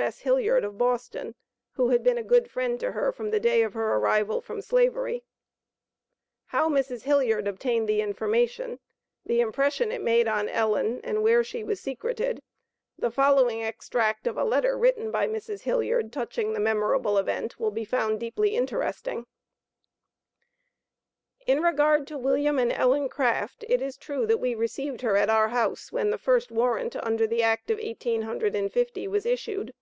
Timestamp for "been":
2.02-2.16